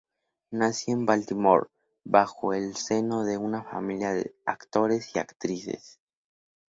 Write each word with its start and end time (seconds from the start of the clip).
Nació 0.49 0.95
en 0.95 1.05
Baltimore, 1.05 1.69
bajo 2.05 2.53
el 2.53 2.75
seno 2.75 3.23
de 3.23 3.37
una 3.37 3.61
familia 3.63 4.13
de 4.13 4.33
actores 4.47 5.15
y 5.15 5.19
actrices. 5.19 5.99